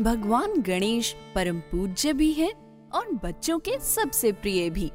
भगवान 0.00 0.52
गणेश 0.60 1.16
परम 1.34 1.58
पूज्य 1.60 2.12
भी 2.12 2.32
है 2.32 2.52
और 2.94 3.06
बच्चों 3.24 3.58
के 3.58 3.78
सबसे 3.78 4.32
प्रिय 4.32 4.70
भी। 4.70 4.90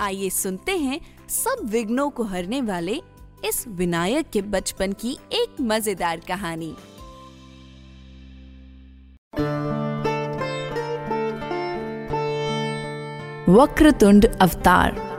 आइए 0.00 0.30
सुनते 0.30 0.76
हैं 0.78 1.00
सब 1.28 1.64
विघ्नों 1.64 2.10
को 2.10 2.22
हरने 2.22 2.60
वाले 2.60 3.00
इस 3.44 3.64
विनायक 3.68 4.30
के 4.30 4.42
बचपन 4.42 4.92
की 4.92 5.18
एक 5.32 5.60
मज़ेदार 5.60 6.20
कहानी। 6.28 6.74
वक्रतुंड 13.48 14.26
अवतार 14.26 15.13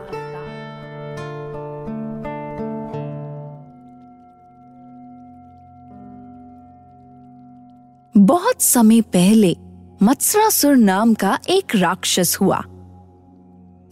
बहुत 8.36 8.62
समय 8.62 9.02
पहले 9.02 9.56
मत्सरासुर 10.04 10.76
नाम 10.76 11.14
का 11.14 11.40
एक 11.50 11.76
राक्षस 11.76 12.38
हुआ, 12.42 12.58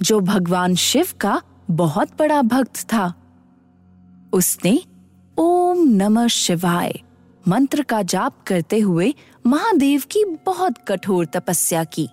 जो 0.01 0.19
भगवान 0.19 0.75
शिव 0.75 1.07
का 1.19 1.41
बहुत 1.71 2.09
बड़ा 2.19 2.41
भक्त 2.41 2.77
था। 2.77 3.13
उसने 4.33 4.79
ओम 5.37 5.87
नमः 5.87 6.27
शिवाय 6.27 6.99
मंत्र 7.47 7.83
का 7.83 8.01
जाप 8.01 8.43
करते 8.47 8.79
हुए 8.79 9.13
महादेव 9.45 10.03
की 10.11 10.25
बहुत 10.45 10.77
कठोर 10.87 11.25
तपस्या 11.25 11.83
की। 11.83 12.09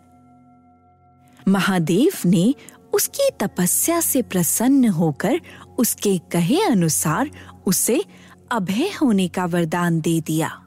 महादेव 1.48 2.12
ने 2.26 2.54
उसकी 2.92 3.30
तपस्या 3.40 4.00
से 4.00 4.22
प्रसन्न 4.22 4.88
होकर 4.88 5.40
उसके 5.78 6.18
कहे 6.18 6.62
अनुसार 6.62 7.30
उसे 7.66 8.04
अभय 8.52 8.90
होने 9.02 9.28
का 9.28 9.44
वरदान 9.44 10.00
दे 10.00 10.20
दिया। 10.20 10.66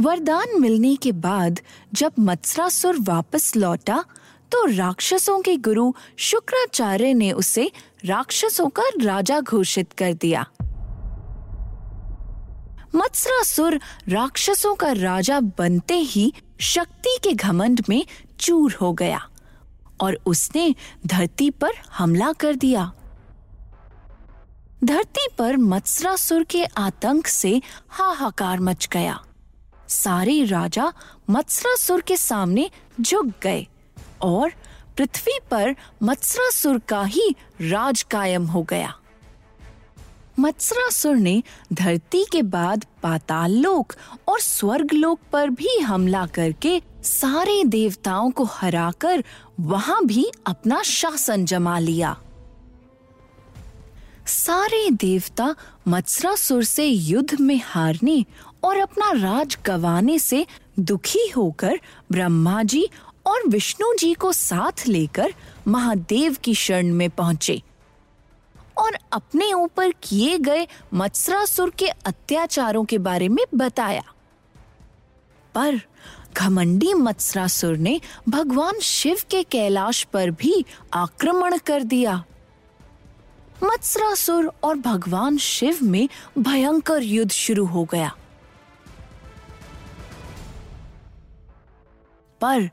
वरदान 0.00 0.60
मिलने 0.60 0.94
के 0.96 1.12
बाद 1.12 1.60
जब 1.92 2.12
मत्सरासुर 2.18 2.98
वापस 3.00 3.56
लौटा 3.56 4.04
तो 4.52 4.64
राक्षसों 4.66 5.40
के 5.40 5.56
गुरु 5.56 5.92
शुक्राचार्य 6.18 7.14
ने 7.14 7.32
उसे 7.32 7.70
राक्षसों 8.04 8.68
का 8.68 8.82
राजा 9.02 9.40
घोषित 9.40 9.92
कर 9.92 10.12
दिया। 10.14 10.46
मत्सरासुर 12.94 13.80
राक्षसों 14.08 14.74
का 14.74 14.92
राजा 14.92 15.40
बनते 15.40 15.94
ही 15.94 16.32
शक्ति 16.60 17.18
के 17.24 17.32
घमंड 17.32 17.82
में 17.88 18.04
चूर 18.40 18.78
हो 18.80 18.92
गया 18.92 19.20
और 20.00 20.18
उसने 20.26 20.74
धरती 21.06 21.50
पर 21.50 21.72
हमला 21.92 22.32
कर 22.32 22.54
दिया। 22.56 22.92
धरती 24.84 25.28
पर 25.38 25.56
मत्सरासुर 25.56 26.44
के 26.44 26.64
आतंक 26.64 27.26
से 27.26 27.60
हाहाकार 27.88 28.60
मच 28.60 28.88
गया। 28.92 29.20
सारे 29.88 30.44
राजा 30.44 30.92
मत्सरासुर 31.30 32.00
के 32.00 32.16
सामने 32.16 32.70
झुक 33.00 33.26
गए 33.42 33.66
और 34.22 34.52
पृथ्वी 34.96 35.38
पर 35.50 35.74
मत्सरासुर 36.02 36.78
का 36.78 37.02
ही 37.04 37.34
राज 37.60 38.02
कायम 38.02 38.46
हो 38.46 38.62
गया। 38.62 38.94
मत्सरासुर 40.38 41.16
ने 41.16 41.42
धरती 41.72 42.24
के 42.32 42.42
बाद 42.42 42.84
पाताल 43.02 43.52
लोक 43.52 43.92
और 44.28 44.40
स्वर्ग 44.40 44.92
लोक 44.92 45.20
पर 45.32 45.50
भी 45.50 45.78
हमला 45.78 46.26
करके 46.26 46.82
सारे 47.04 47.64
देवताओं 47.64 48.30
को 48.30 48.44
हराकर 48.44 49.24
वहाँ 49.60 50.04
भी 50.04 50.30
अपना 50.46 50.82
शासन 50.82 51.44
जमा 51.44 51.78
लिया। 51.78 52.16
सारे 54.26 54.90
देवता 54.90 55.54
मत्सरासुर 55.88 56.64
से 56.64 56.86
युद्ध 56.86 57.40
में 57.40 57.60
हारने 57.64 58.24
और 58.64 58.78
अपना 58.78 59.10
राज 59.12 59.58
गवाने 59.66 60.18
से 60.18 60.46
दुखी 60.78 61.28
होकर 61.28 61.80
ब्रह्मा 62.12 62.62
जी 62.62 62.88
और 63.26 63.48
विष्णु 63.48 63.94
जी 63.98 64.14
को 64.14 64.32
साथ 64.32 64.86
लेकर 64.88 65.34
महादेव 65.68 66.36
की 66.44 66.54
शरण 66.54 66.92
में 66.92 67.10
पहुँचे 67.10 67.62
और 68.78 68.98
अपने 69.12 69.52
ऊपर 69.52 69.90
किए 70.02 70.38
गए 70.38 70.66
मत्सरासुर 70.94 71.70
के 71.70 71.88
अत्याचारों 71.88 72.84
के 72.84 72.98
बारे 72.98 73.28
में 73.28 73.44
बताया। 73.54 74.02
पर 75.54 75.80
घमंडी 76.36 76.92
मत्सरासुर 76.94 77.76
ने 77.76 78.00
भगवान 78.28 78.78
शिव 78.78 79.18
के 79.30 79.42
कैलाश 79.42 80.02
पर 80.02 80.30
भी 80.30 80.64
आक्रमण 80.94 81.58
कर 81.58 81.82
दिया। 81.82 82.24
मत्सरासुर 83.64 84.52
और 84.62 84.76
भगवान 84.76 85.38
शिव 85.38 85.78
में 85.82 86.08
भयंकर 86.38 87.02
युद्ध 87.02 87.30
शुरू 87.30 87.64
हो 87.66 87.84
गया। 87.84 88.14
पर 92.40 92.68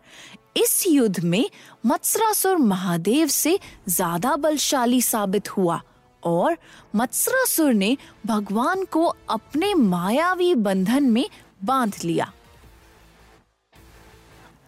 इस 0.58 0.84
युद्ध 0.88 1.20
में 1.20 1.50
मत्सरासुर 1.86 2.58
महादेव 2.58 3.28
से 3.28 3.60
ज़्यादा 3.90 4.36
बलशाली 4.36 5.02
साबित 5.02 5.50
हुआ 5.58 5.82
और 6.24 6.58
मत्सरासुर 6.96 7.74
ने 7.74 7.98
भगवान 8.26 8.84
को 8.86 9.06
अपने 9.30 9.74
मायावी 9.74 10.54
बंधन 10.56 11.04
में 11.04 11.26
बाँध 11.64 11.96
लिया। 12.04 12.32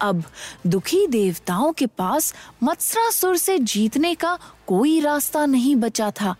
अब 0.00 0.22
दुखी 0.66 1.06
देवताओं 1.06 1.72
के 1.72 1.86
पास 1.86 2.34
मत्सरासुर 2.62 3.36
से 3.36 3.58
जीतने 3.58 4.14
का 4.14 4.38
कोई 4.66 5.00
रास्ता 5.00 5.46
नहीं 5.46 5.74
बचा 5.76 6.10
था। 6.10 6.34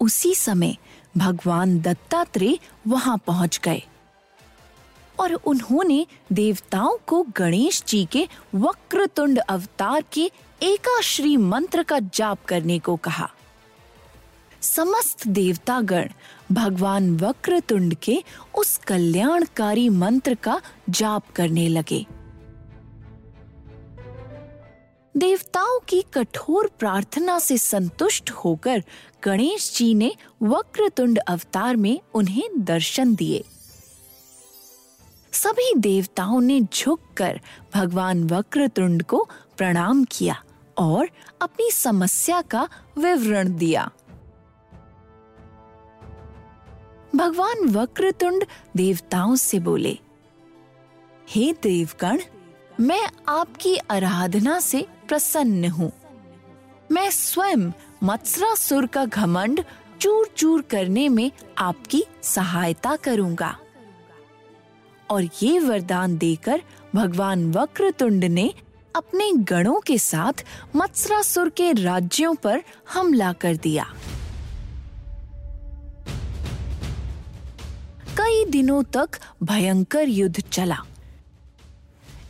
उसी 0.00 0.34
समय 0.34 0.76
भगवान 1.16 1.78
दत्तात्रेय 1.80 2.58
वहाँ 2.86 3.18
पहुँच 3.26 3.60
गए। 3.64 3.82
और 5.20 5.34
उन्होंने 5.34 6.06
देवताओं 6.32 6.96
को 7.06 7.22
गणेश 7.36 7.82
जी 7.88 8.04
के 8.12 8.28
वक्रतुंड 8.54 9.38
अवतार 9.38 10.04
के 10.12 10.30
एकाश्री 10.62 11.36
मंत्र 11.36 11.82
का 11.82 11.98
जाप 11.98 12.44
करने 12.44 12.78
को 12.78 12.96
कहा। 12.96 13.30
समस्त 14.60 15.26
देवतागण 15.28 16.08
भगवान 16.52 17.16
वक्रतुंड 17.16 17.94
के 17.94 18.22
उस 18.54 18.76
कल्याणकारी 18.76 19.88
मंत्र 19.88 20.34
का 20.34 20.60
जाप 20.90 21.30
करने 21.30 21.68
लगे। 21.68 22.06
देवताओं 25.16 25.78
की 25.88 26.04
कठोर 26.14 26.70
प्रार्थना 26.78 27.38
से 27.38 27.58
संतुष्ट 27.58 28.30
होकर 28.30 28.82
गणेश 29.24 29.72
जी 29.76 29.94
ने 29.94 30.12
वक्रतुंड 30.42 31.18
अवतार 31.18 31.76
में 31.76 32.00
उन्हें 32.14 32.48
दर्शन 32.56 33.14
दिए। 33.14 33.44
सभी 35.46 35.74
देवताओं 35.74 36.40
ने 36.40 36.60
झुककर 36.60 37.38
भगवान 37.74 38.22
वक्रतुंड 38.24 39.02
को 39.02 39.18
प्रणाम 39.56 40.04
किया 40.04 40.34
और 40.78 41.08
अपनी 41.42 41.70
समस्या 41.70 42.40
का 42.42 42.68
विवरण 42.98 43.54
दिया। 43.56 43.90
भगवान 47.16 47.68
वक्रतुंड 47.68 48.44
देवताओं 48.76 49.36
से 49.36 49.58
बोले, 49.58 49.98
हे 51.28 51.52
देवगण, 51.62 52.20
मैं 52.80 53.08
आपकी 53.28 53.76
आराधना 53.90 54.58
से 54.60 54.84
प्रसन्न 55.08 55.68
हूँ। 55.68 55.92
मैं 56.92 57.10
स्वयं 57.10 57.70
मत्सरासुर 58.02 58.86
का 58.86 59.04
घमंड 59.04 59.64
चूर 60.00 60.26
चूर 60.36 60.62
करने 60.62 61.08
में 61.08 61.30
आपकी 61.58 62.04
सहायता 62.22 62.96
करूँगा। 62.96 63.56
और 65.10 65.28
ये 65.42 65.58
वरदान 65.58 66.16
देकर 66.18 66.62
भगवान 66.94 67.52
वक्रतुंड 67.52 68.24
ने 68.24 68.54
अपने 68.96 69.32
गणों 69.32 69.80
के 69.80 69.98
साथ 69.98 70.44
मत्सरासुर 70.76 71.48
के 71.48 71.72
राज्यों 71.72 72.34
पर 72.34 72.62
हमला 72.92 73.32
कर 73.32 73.56
दिया। 73.56 73.94
कई 78.18 78.44
दिनों 78.44 78.82
तक 78.82 79.08
भयंकर 79.42 80.08
युद्ध 80.08 80.40
चला। 80.40 80.78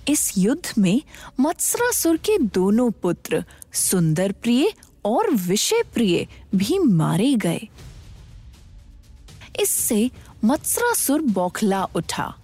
इस 0.08 0.32
युद्ध 0.38 0.72
में 0.78 1.02
मत्सरासुर 1.40 2.16
के 2.16 2.38
दोनों 2.38 2.90
पुत्र 2.90 3.44
सुंदर 3.72 4.32
प्रिय 4.32 4.72
और 5.04 5.30
विषय 5.30 5.82
प्रिय 5.94 6.26
भी 6.54 6.78
मारे 6.78 7.34
गए। 7.34 7.68
इससे 9.60 10.10
मत्सरासुर 10.44 11.20
बौखला 11.20 11.84
उठा। 11.84 12.34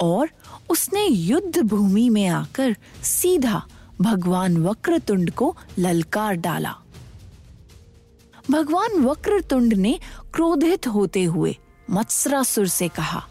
और 0.00 0.28
उसने 0.70 1.04
युद्ध 1.06 1.62
भूमि 1.62 2.08
में 2.10 2.26
आकर 2.28 2.76
सीधा 3.02 3.62
भगवान 4.00 4.56
वक्रतुंड 4.56 5.30
को 5.30 5.54
ललकार 5.78 6.34
डाला। 6.36 6.74
भगवान 8.50 9.04
वक्रतुंड 9.04 9.74
ने 9.74 9.98
क्रोधित 10.34 10.86
होते 10.86 11.24
हुए 11.24 11.56
मत्सरासुर 11.90 12.66
से 12.68 12.88
कहा 12.88 13.22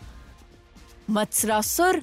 मत्सरासुर 1.09 2.01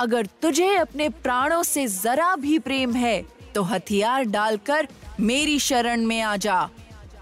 अगर 0.00 0.26
तुझे 0.42 0.74
अपने 0.76 1.08
प्राणों 1.08 1.62
से 1.62 1.86
जरा 1.88 2.34
भी 2.36 2.58
प्रेम 2.58 2.94
है 2.94 3.22
तो 3.54 3.62
हथियार 3.62 4.24
डालकर 4.24 4.88
मेरी 5.20 5.58
शरण 5.58 6.04
में 6.06 6.20
आ 6.20 6.36
जा, 6.36 6.68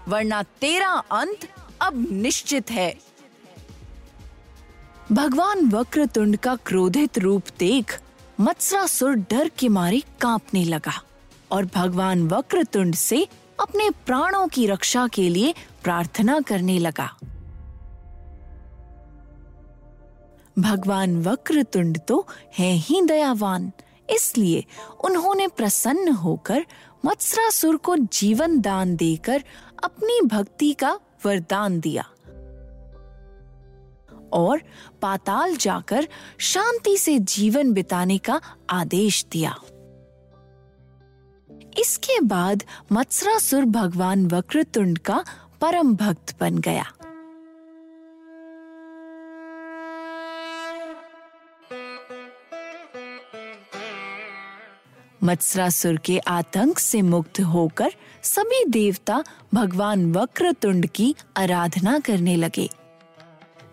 वरना 0.07 0.41
तेरा 0.61 0.89
अंत 1.11 1.47
अब 1.81 2.05
निश्चित 2.11 2.71
है। 2.71 2.93
भगवान 5.11 5.69
वक्रतुंड 5.69 6.35
का 6.37 6.55
क्रोधित 6.65 7.17
रूप 7.17 7.43
देख 7.59 7.97
मत्सरासुर 8.39 9.13
डर 9.31 9.49
के 9.59 9.67
मारे 9.67 10.01
कांपने 10.21 10.63
लगा 10.63 10.91
और 11.51 11.65
भगवान 11.75 12.27
वक्रतुंड 12.27 12.95
से 12.95 13.21
अपने 13.59 13.89
प्राणों 14.05 14.47
की 14.47 14.65
रक्षा 14.67 15.07
के 15.07 15.27
लिए 15.29 15.53
प्रार्थना 15.83 16.39
करने 16.39 16.77
लगा। 16.79 17.09
भगवान 20.59 21.21
वक्रतुंड 21.23 21.99
तो 22.07 22.25
है 22.57 22.71
ही 22.71 23.01
दयावान, 23.01 23.71
इसलिए 24.09 24.63
उन्होंने 25.03 25.47
प्रसन्न 25.47 26.11
होकर 26.13 26.65
मत्सरासुर 27.05 27.77
को 27.77 27.95
जीवन 27.95 28.59
दान 28.61 28.95
देकर 28.95 29.43
अपनी 29.83 30.21
भक्ति 30.27 30.71
का 30.73 30.97
वरदान 31.25 31.79
दिया। 31.79 32.05
और 34.33 34.61
पाताल 35.01 35.55
जाकर 35.55 36.07
शांति 36.39 36.97
से 36.97 37.19
जीवन 37.19 37.73
बिताने 37.73 38.17
का 38.17 38.41
आदेश 38.69 39.25
दिया। 39.31 39.55
इसके 41.79 42.19
बाद 42.21 42.63
मत्सरासुर 42.91 43.65
भगवान 43.65 44.27
वक्रतुंड 44.27 44.97
का 44.97 45.23
परम 45.61 45.95
भक्त 45.95 46.35
बन 46.39 46.57
गया। 46.57 46.85
मत्सरासुर 55.23 55.97
के 55.97 56.19
आतंक 56.19 56.79
से 56.79 57.01
मुक्त 57.01 57.39
होकर 57.39 57.91
सभी 58.23 58.65
देवता 58.65 59.23
भगवान 59.53 60.11
वक्रतुंड 60.13 60.87
की 60.87 61.15
आराधना 61.37 61.99
करने 61.99 62.35
लगे। 62.35 62.69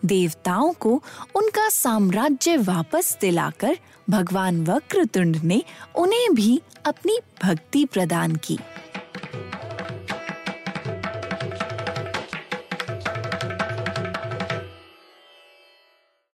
देवताओं 0.07 0.73
को 0.73 1.03
उनका 1.35 1.69
साम्राज्य 1.69 2.57
वापस 2.57 3.17
दिलाकर 3.21 3.77
भगवान 4.11 4.65
वक्रतुंड 4.67 5.37
ने 5.37 5.63
उन्हें 5.95 6.35
भी 6.35 6.61
अपनी 6.87 7.19
भक्ति 7.45 7.85
प्रदान 7.85 8.37
की। 8.37 8.59